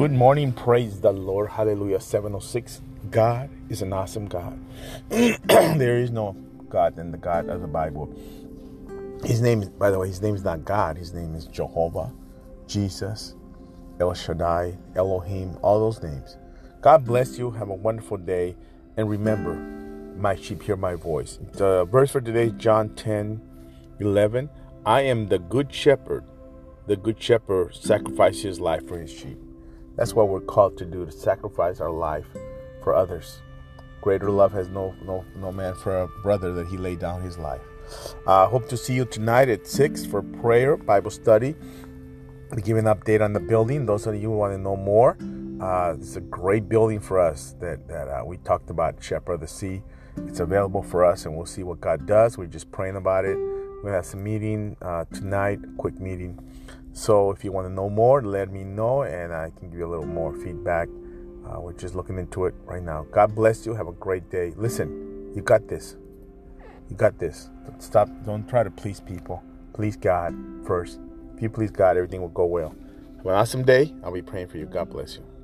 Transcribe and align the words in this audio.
Good 0.00 0.12
morning, 0.12 0.52
praise 0.52 0.98
the 1.02 1.12
Lord. 1.12 1.50
Hallelujah. 1.50 2.00
706. 2.00 2.80
God 3.10 3.50
is 3.68 3.82
an 3.82 3.92
awesome 3.92 4.28
God. 4.28 4.58
there 5.10 5.98
is 5.98 6.10
no 6.10 6.32
God 6.70 6.96
than 6.96 7.10
the 7.10 7.18
God 7.18 7.50
of 7.50 7.60
the 7.60 7.66
Bible. 7.66 8.10
His 9.26 9.42
name, 9.42 9.70
by 9.78 9.90
the 9.90 9.98
way, 9.98 10.08
his 10.08 10.22
name 10.22 10.34
is 10.34 10.42
not 10.42 10.64
God. 10.64 10.96
His 10.96 11.12
name 11.12 11.34
is 11.34 11.44
Jehovah, 11.44 12.10
Jesus, 12.66 13.34
El 14.00 14.14
Shaddai, 14.14 14.78
Elohim, 14.96 15.58
all 15.60 15.78
those 15.78 16.02
names. 16.02 16.38
God 16.80 17.04
bless 17.04 17.36
you. 17.36 17.50
Have 17.50 17.68
a 17.68 17.74
wonderful 17.74 18.16
day. 18.16 18.56
And 18.96 19.06
remember, 19.06 19.52
my 20.18 20.34
sheep 20.34 20.62
hear 20.62 20.78
my 20.78 20.94
voice. 20.94 21.38
The 21.52 21.84
verse 21.84 22.10
for 22.10 22.22
today 22.22 22.46
is 22.46 22.52
John 22.52 22.94
10 22.94 23.38
11. 24.00 24.48
I 24.86 25.02
am 25.02 25.28
the 25.28 25.38
good 25.38 25.74
shepherd. 25.74 26.24
The 26.86 26.96
good 26.96 27.22
shepherd 27.22 27.74
sacrifices 27.74 28.42
his 28.44 28.60
life 28.60 28.88
for 28.88 28.98
his 28.98 29.12
sheep. 29.12 29.36
That's 30.00 30.14
what 30.14 30.30
we're 30.30 30.40
called 30.40 30.78
to 30.78 30.86
do, 30.86 31.04
to 31.04 31.12
sacrifice 31.12 31.78
our 31.78 31.90
life 31.90 32.24
for 32.82 32.94
others. 32.94 33.42
Greater 34.00 34.30
love 34.30 34.50
has 34.50 34.70
no 34.70 34.94
no 35.04 35.26
no 35.36 35.52
man 35.52 35.74
for 35.74 36.04
a 36.04 36.08
brother 36.22 36.54
that 36.54 36.68
he 36.68 36.78
laid 36.78 37.00
down 37.00 37.20
his 37.20 37.36
life. 37.36 37.60
I 38.26 38.44
uh, 38.44 38.48
hope 38.48 38.66
to 38.70 38.78
see 38.78 38.94
you 38.94 39.04
tonight 39.04 39.50
at 39.50 39.66
six 39.66 40.06
for 40.06 40.22
prayer, 40.22 40.78
Bible 40.78 41.10
study. 41.10 41.54
We 42.50 42.62
give 42.62 42.78
an 42.78 42.86
update 42.86 43.20
on 43.20 43.34
the 43.34 43.40
building. 43.40 43.84
Those 43.84 44.06
of 44.06 44.14
you 44.14 44.30
who 44.30 44.38
want 44.38 44.54
to 44.54 44.58
know 44.58 44.74
more, 44.74 45.18
uh, 45.60 45.96
it's 45.98 46.16
a 46.16 46.22
great 46.22 46.66
building 46.66 47.00
for 47.00 47.20
us 47.20 47.54
that 47.60 47.86
that 47.88 48.08
uh, 48.08 48.24
we 48.24 48.38
talked 48.38 48.70
about, 48.70 49.04
Shepherd 49.04 49.34
of 49.34 49.40
the 49.40 49.48
Sea. 49.48 49.82
It's 50.26 50.40
available 50.40 50.82
for 50.82 51.04
us, 51.04 51.26
and 51.26 51.36
we'll 51.36 51.44
see 51.44 51.62
what 51.62 51.82
God 51.82 52.06
does. 52.06 52.38
We're 52.38 52.46
just 52.46 52.72
praying 52.72 52.96
about 52.96 53.26
it. 53.26 53.36
We 53.84 53.90
have 53.90 54.06
some 54.06 54.24
meeting 54.24 54.78
uh, 54.80 55.04
tonight, 55.12 55.58
quick 55.76 56.00
meeting. 56.00 56.38
So 56.92 57.30
if 57.30 57.44
you 57.44 57.52
want 57.52 57.66
to 57.68 57.72
know 57.72 57.88
more, 57.88 58.22
let 58.22 58.50
me 58.50 58.64
know, 58.64 59.02
and 59.02 59.32
I 59.32 59.50
can 59.58 59.70
give 59.70 59.78
you 59.78 59.86
a 59.86 59.90
little 59.90 60.06
more 60.06 60.34
feedback. 60.34 60.88
Uh, 61.46 61.60
we're 61.60 61.72
just 61.72 61.94
looking 61.94 62.18
into 62.18 62.46
it 62.46 62.54
right 62.64 62.82
now. 62.82 63.06
God 63.10 63.34
bless 63.34 63.64
you. 63.66 63.74
Have 63.74 63.88
a 63.88 63.92
great 63.92 64.30
day. 64.30 64.52
Listen, 64.56 65.32
you 65.34 65.42
got 65.42 65.68
this. 65.68 65.96
You 66.88 66.96
got 66.96 67.18
this. 67.18 67.50
Stop. 67.78 68.08
Don't 68.24 68.48
try 68.48 68.62
to 68.62 68.70
please 68.70 69.00
people. 69.00 69.42
Please 69.72 69.96
God 69.96 70.34
first. 70.66 71.00
If 71.36 71.42
you 71.42 71.48
please 71.48 71.70
God, 71.70 71.96
everything 71.96 72.20
will 72.20 72.28
go 72.28 72.44
well. 72.44 72.74
Have 73.18 73.26
an 73.26 73.32
awesome 73.32 73.64
day. 73.64 73.94
I'll 74.02 74.12
be 74.12 74.22
praying 74.22 74.48
for 74.48 74.58
you. 74.58 74.66
God 74.66 74.90
bless 74.90 75.16
you. 75.16 75.39